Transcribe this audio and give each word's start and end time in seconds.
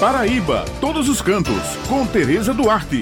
Paraíba, 0.00 0.64
todos 0.80 1.08
os 1.08 1.20
cantos, 1.20 1.76
com 1.88 2.06
Tereza 2.06 2.54
Duarte. 2.54 3.00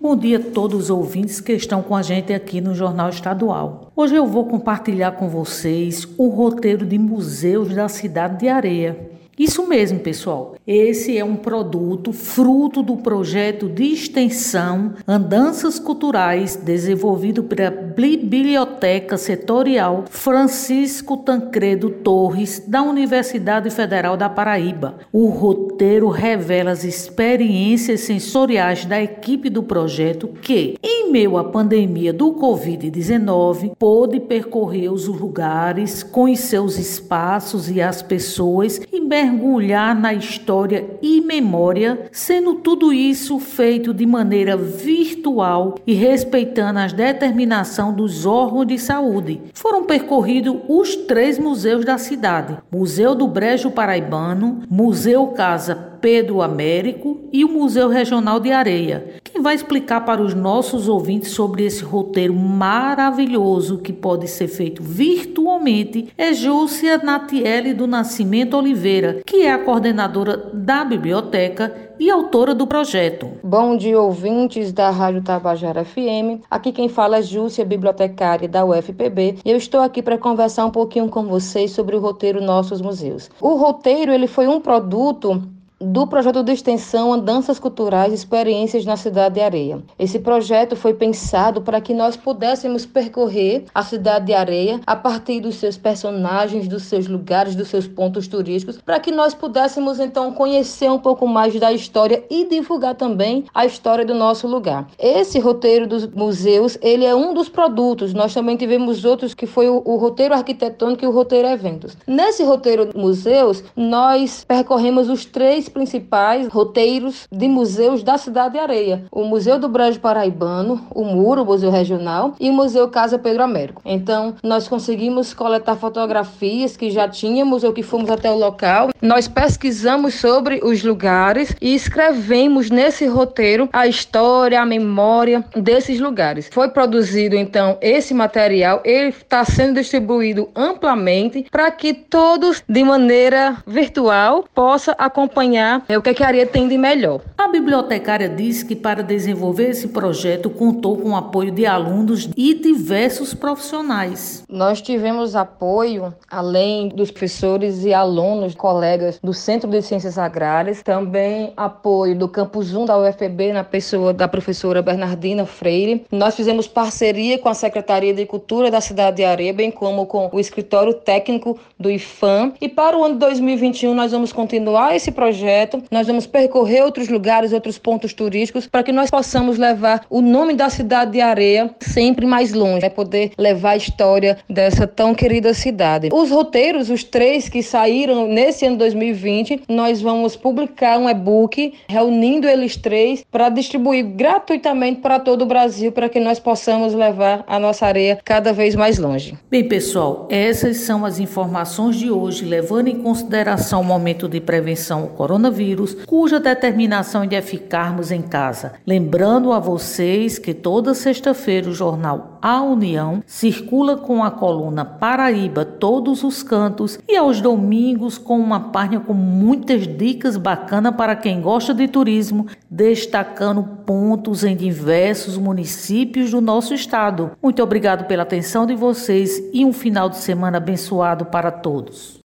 Bom 0.00 0.16
dia 0.16 0.38
a 0.38 0.40
todos 0.40 0.80
os 0.80 0.90
ouvintes 0.90 1.40
que 1.40 1.52
estão 1.52 1.80
com 1.80 1.94
a 1.94 2.02
gente 2.02 2.32
aqui 2.32 2.60
no 2.60 2.74
Jornal 2.74 3.10
Estadual. 3.10 3.92
Hoje 3.94 4.16
eu 4.16 4.26
vou 4.26 4.46
compartilhar 4.46 5.12
com 5.12 5.28
vocês 5.28 6.04
o 6.18 6.26
roteiro 6.26 6.84
de 6.84 6.98
museus 6.98 7.72
da 7.72 7.88
cidade 7.88 8.40
de 8.40 8.48
Areia. 8.48 9.11
Isso 9.42 9.66
mesmo, 9.66 9.98
pessoal. 9.98 10.54
Esse 10.64 11.18
é 11.18 11.24
um 11.24 11.34
produto 11.34 12.12
fruto 12.12 12.80
do 12.80 12.98
projeto 12.98 13.68
de 13.68 13.82
extensão 13.82 14.94
Andanças 15.04 15.80
Culturais 15.80 16.54
desenvolvido 16.54 17.42
pela 17.42 17.68
Biblioteca 17.68 19.16
Setorial 19.16 20.04
Francisco 20.08 21.16
Tancredo 21.16 21.90
Torres 21.90 22.62
da 22.68 22.84
Universidade 22.84 23.68
Federal 23.70 24.16
da 24.16 24.28
Paraíba. 24.28 24.98
O 25.12 25.26
roteiro 25.26 26.08
revela 26.08 26.70
as 26.70 26.84
experiências 26.84 28.02
sensoriais 28.02 28.84
da 28.84 29.02
equipe 29.02 29.50
do 29.50 29.64
projeto 29.64 30.28
que, 30.40 30.76
meio 31.12 31.36
à 31.36 31.44
pandemia 31.44 32.10
do 32.10 32.32
Covid-19, 32.32 33.72
pôde 33.78 34.18
percorrer 34.18 34.90
os 34.90 35.06
lugares, 35.06 36.02
conhecer 36.02 36.58
os 36.58 36.78
espaços 36.78 37.70
e 37.70 37.82
as 37.82 38.00
pessoas 38.00 38.80
e 38.90 38.98
mergulhar 38.98 39.94
na 39.94 40.14
história 40.14 40.86
e 41.02 41.20
memória, 41.20 42.06
sendo 42.10 42.54
tudo 42.54 42.94
isso 42.94 43.38
feito 43.38 43.92
de 43.92 44.06
maneira 44.06 44.56
virtual 44.56 45.74
e 45.86 45.92
respeitando 45.92 46.78
as 46.78 46.94
determinações 46.94 47.94
dos 47.94 48.24
órgãos 48.24 48.66
de 48.66 48.78
saúde. 48.78 49.38
Foram 49.52 49.84
percorridos 49.84 50.56
os 50.66 50.96
três 50.96 51.38
museus 51.38 51.84
da 51.84 51.98
cidade: 51.98 52.56
Museu 52.72 53.14
do 53.14 53.28
Brejo 53.28 53.70
Paraibano, 53.70 54.62
Museu 54.70 55.26
Casa 55.26 55.92
Pedro 56.02 56.42
Américo 56.42 57.20
e 57.32 57.44
o 57.44 57.48
Museu 57.48 57.88
Regional 57.88 58.40
de 58.40 58.50
Areia. 58.50 59.14
Vai 59.42 59.56
explicar 59.56 60.02
para 60.02 60.22
os 60.22 60.34
nossos 60.34 60.88
ouvintes 60.88 61.32
sobre 61.32 61.64
esse 61.64 61.82
roteiro 61.82 62.32
maravilhoso 62.32 63.78
que 63.78 63.92
pode 63.92 64.28
ser 64.28 64.46
feito 64.46 64.84
virtualmente 64.84 66.12
é 66.16 66.32
Júcia 66.32 66.98
Natiele 66.98 67.74
do 67.74 67.88
Nascimento 67.88 68.56
Oliveira, 68.56 69.20
que 69.26 69.42
é 69.42 69.50
a 69.50 69.58
coordenadora 69.58 70.36
da 70.54 70.84
biblioteca 70.84 71.74
e 71.98 72.08
autora 72.08 72.54
do 72.54 72.68
projeto. 72.68 73.32
Bom 73.42 73.76
dia, 73.76 74.00
ouvintes 74.00 74.72
da 74.72 74.90
Rádio 74.90 75.22
Tabajara 75.22 75.84
FM. 75.84 76.46
Aqui 76.48 76.70
quem 76.70 76.88
fala 76.88 77.16
é 77.18 77.22
Júcia, 77.22 77.64
bibliotecária 77.64 78.48
da 78.48 78.64
UFPB, 78.64 79.38
e 79.44 79.50
eu 79.50 79.56
estou 79.56 79.80
aqui 79.80 80.00
para 80.00 80.16
conversar 80.16 80.66
um 80.66 80.70
pouquinho 80.70 81.08
com 81.08 81.24
vocês 81.24 81.72
sobre 81.72 81.96
o 81.96 82.00
roteiro 82.00 82.40
Nossos 82.40 82.80
Museus. 82.80 83.28
O 83.40 83.56
roteiro 83.56 84.12
ele 84.12 84.28
foi 84.28 84.46
um 84.46 84.60
produto 84.60 85.42
do 85.82 86.06
projeto 86.06 86.44
de 86.44 86.52
extensão 86.52 87.12
Andanças 87.12 87.58
Culturais 87.58 88.12
Experiências 88.12 88.84
na 88.84 88.96
Cidade 88.96 89.34
de 89.34 89.40
Areia. 89.40 89.82
Esse 89.98 90.20
projeto 90.20 90.76
foi 90.76 90.94
pensado 90.94 91.60
para 91.60 91.80
que 91.80 91.92
nós 91.92 92.16
pudéssemos 92.16 92.86
percorrer 92.86 93.64
a 93.74 93.82
Cidade 93.82 94.26
de 94.26 94.32
Areia 94.32 94.80
a 94.86 94.94
partir 94.94 95.40
dos 95.40 95.56
seus 95.56 95.76
personagens, 95.76 96.68
dos 96.68 96.84
seus 96.84 97.08
lugares, 97.08 97.56
dos 97.56 97.68
seus 97.68 97.88
pontos 97.88 98.28
turísticos, 98.28 98.80
para 98.80 99.00
que 99.00 99.10
nós 99.10 99.34
pudéssemos 99.34 99.98
então 99.98 100.32
conhecer 100.32 100.88
um 100.88 100.98
pouco 100.98 101.26
mais 101.26 101.58
da 101.58 101.72
história 101.72 102.24
e 102.30 102.46
divulgar 102.46 102.94
também 102.94 103.44
a 103.52 103.66
história 103.66 104.04
do 104.04 104.14
nosso 104.14 104.46
lugar. 104.46 104.86
Esse 104.98 105.40
roteiro 105.40 105.86
dos 105.86 106.06
museus, 106.06 106.78
ele 106.80 107.04
é 107.04 107.14
um 107.14 107.34
dos 107.34 107.48
produtos. 107.48 108.14
Nós 108.14 108.32
também 108.32 108.56
tivemos 108.56 109.04
outros 109.04 109.34
que 109.34 109.46
foi 109.46 109.68
o, 109.68 109.82
o 109.84 109.96
roteiro 109.96 110.34
arquitetônico 110.34 111.04
e 111.04 111.08
o 111.08 111.10
roteiro 111.10 111.48
eventos. 111.48 111.96
Nesse 112.06 112.44
roteiro 112.44 112.90
museus, 112.94 113.64
nós 113.74 114.44
percorremos 114.44 115.08
os 115.08 115.24
três 115.24 115.71
principais 115.72 116.46
roteiros 116.46 117.26
de 117.32 117.48
museus 117.48 118.02
da 118.02 118.16
cidade 118.18 118.54
de 118.54 118.60
Areia: 118.60 119.04
o 119.10 119.24
Museu 119.24 119.58
do 119.58 119.68
Brejo 119.68 119.98
Paraibano, 119.98 120.86
o 120.94 121.04
Muro, 121.04 121.42
o 121.42 121.46
Museu 121.46 121.70
Regional 121.70 122.34
e 122.38 122.50
o 122.50 122.52
Museu 122.52 122.88
Casa 122.88 123.18
Pedro 123.18 123.42
Américo. 123.42 123.82
Então, 123.84 124.34
nós 124.42 124.68
conseguimos 124.68 125.34
coletar 125.34 125.76
fotografias 125.76 126.76
que 126.76 126.90
já 126.90 127.08
tínhamos 127.08 127.64
ou 127.64 127.72
que 127.72 127.82
fomos 127.82 128.10
até 128.10 128.30
o 128.30 128.36
local. 128.36 128.90
Nós 129.00 129.26
pesquisamos 129.26 130.14
sobre 130.14 130.60
os 130.62 130.84
lugares 130.84 131.56
e 131.60 131.74
escrevemos 131.74 132.70
nesse 132.70 133.06
roteiro 133.06 133.68
a 133.72 133.86
história, 133.86 134.60
a 134.60 134.66
memória 134.66 135.44
desses 135.56 135.98
lugares. 135.98 136.48
Foi 136.52 136.68
produzido 136.68 137.34
então 137.34 137.78
esse 137.80 138.12
material, 138.12 138.80
ele 138.84 139.08
está 139.08 139.44
sendo 139.44 139.74
distribuído 139.74 140.48
amplamente 140.54 141.46
para 141.50 141.70
que 141.70 141.94
todos 141.94 142.62
de 142.68 142.84
maneira 142.84 143.56
virtual 143.66 144.44
possa 144.54 144.92
acompanhar 144.98 145.61
acompanhar 145.62 145.84
é 145.88 145.96
o 145.96 146.02
que, 146.02 146.10
é 146.10 146.14
que 146.14 146.22
a 146.22 146.26
Areia 146.26 146.46
tem 146.46 146.68
de 146.68 146.76
melhor. 146.76 147.20
A 147.38 147.48
bibliotecária 147.48 148.28
disse 148.28 148.64
que 148.64 148.74
para 148.74 149.02
desenvolver 149.02 149.70
esse 149.70 149.88
projeto 149.88 150.50
contou 150.50 150.96
com 150.96 151.10
o 151.10 151.16
apoio 151.16 151.50
de 151.50 151.64
alunos 151.64 152.28
e 152.36 152.54
diversos 152.54 153.34
profissionais. 153.34 154.44
Nós 154.48 154.80
tivemos 154.80 155.36
apoio, 155.36 156.12
além 156.30 156.88
dos 156.88 157.10
professores 157.10 157.84
e 157.84 157.94
alunos, 157.94 158.54
colegas 158.54 159.18
do 159.22 159.32
Centro 159.32 159.70
de 159.70 159.82
Ciências 159.82 160.18
Agrárias, 160.18 160.82
também 160.82 161.52
apoio 161.56 162.16
do 162.16 162.28
Campus 162.28 162.74
1 162.74 162.86
da 162.86 162.98
UFB, 162.98 163.52
na 163.52 163.64
pessoa 163.64 164.12
da 164.12 164.26
professora 164.26 164.82
Bernardina 164.82 165.46
Freire. 165.46 166.04
Nós 166.10 166.34
fizemos 166.34 166.66
parceria 166.66 167.38
com 167.38 167.48
a 167.48 167.54
Secretaria 167.54 168.14
de 168.14 168.26
Cultura 168.26 168.70
da 168.70 168.80
cidade 168.80 169.16
de 169.16 169.24
Areia, 169.24 169.52
bem 169.52 169.70
como 169.70 170.06
com 170.06 170.28
o 170.32 170.40
escritório 170.40 170.94
técnico 170.94 171.58
do 171.78 171.90
IFAM. 171.90 172.52
E 172.60 172.68
para 172.68 172.96
o 172.96 173.04
ano 173.04 173.18
2021 173.18 173.94
nós 173.94 174.12
vamos 174.12 174.32
continuar 174.32 174.96
esse 174.96 175.10
projeto 175.10 175.41
projeto. 175.42 175.82
Nós 175.90 176.06
vamos 176.06 176.26
percorrer 176.26 176.84
outros 176.84 177.08
lugares, 177.08 177.52
outros 177.52 177.76
pontos 177.78 178.14
turísticos, 178.14 178.66
para 178.66 178.82
que 178.82 178.92
nós 178.92 179.10
possamos 179.10 179.58
levar 179.58 180.06
o 180.08 180.20
nome 180.20 180.54
da 180.54 180.70
cidade 180.70 181.12
de 181.12 181.20
Areia 181.20 181.70
sempre 181.80 182.24
mais 182.24 182.52
longe, 182.52 182.86
é 182.86 182.88
poder 182.88 183.32
levar 183.36 183.70
a 183.70 183.76
história 183.76 184.38
dessa 184.48 184.86
tão 184.86 185.14
querida 185.14 185.52
cidade. 185.52 186.10
Os 186.12 186.30
roteiros, 186.30 186.90
os 186.90 187.02
três 187.02 187.48
que 187.48 187.62
saíram 187.62 188.28
nesse 188.28 188.64
ano 188.64 188.76
2020, 188.76 189.64
nós 189.68 190.00
vamos 190.00 190.36
publicar 190.36 190.98
um 190.98 191.08
e-book 191.08 191.74
reunindo 191.88 192.46
eles 192.46 192.76
três 192.76 193.24
para 193.30 193.48
distribuir 193.48 194.04
gratuitamente 194.04 195.00
para 195.00 195.18
todo 195.18 195.42
o 195.42 195.46
Brasil, 195.46 195.90
para 195.90 196.08
que 196.08 196.20
nós 196.20 196.38
possamos 196.38 196.94
levar 196.94 197.42
a 197.46 197.58
nossa 197.58 197.86
areia 197.86 198.18
cada 198.24 198.52
vez 198.52 198.74
mais 198.74 198.98
longe. 198.98 199.36
Bem, 199.50 199.66
pessoal, 199.66 200.28
essas 200.30 200.78
são 200.78 201.04
as 201.04 201.18
informações 201.18 201.96
de 201.96 202.10
hoje, 202.10 202.44
levando 202.44 202.88
em 202.88 202.98
consideração 202.98 203.80
o 203.80 203.84
momento 203.84 204.28
de 204.28 204.40
prevenção 204.40 205.02
ao 205.02 205.08
coronavírus 205.08 205.31
coronavírus, 205.32 205.94
cuja 206.06 206.38
determinação 206.38 207.22
é 207.22 207.26
de 207.26 207.40
ficarmos 207.40 208.10
em 208.10 208.20
casa. 208.20 208.74
Lembrando 208.86 209.52
a 209.52 209.58
vocês 209.58 210.38
que 210.38 210.52
toda 210.52 210.92
sexta-feira 210.92 211.70
o 211.70 211.72
jornal 211.72 212.38
A 212.42 212.60
União 212.60 213.22
circula 213.26 213.96
com 213.96 214.22
a 214.22 214.30
coluna 214.30 214.84
Paraíba 214.84 215.64
Todos 215.64 216.22
os 216.22 216.42
Cantos 216.42 216.98
e 217.08 217.16
aos 217.16 217.40
domingos 217.40 218.18
com 218.18 218.38
uma 218.38 218.60
página 218.60 219.00
com 219.00 219.14
muitas 219.14 219.86
dicas 219.86 220.36
bacanas 220.36 220.94
para 220.94 221.16
quem 221.16 221.40
gosta 221.40 221.72
de 221.72 221.88
turismo, 221.88 222.46
destacando 222.70 223.62
pontos 223.86 224.44
em 224.44 224.54
diversos 224.54 225.38
municípios 225.38 226.30
do 226.30 226.42
nosso 226.42 226.74
estado. 226.74 227.32
Muito 227.42 227.62
obrigado 227.62 228.06
pela 228.06 228.22
atenção 228.22 228.66
de 228.66 228.74
vocês 228.74 229.42
e 229.52 229.64
um 229.64 229.72
final 229.72 230.10
de 230.10 230.18
semana 230.18 230.58
abençoado 230.58 231.24
para 231.26 231.50
todos. 231.50 232.20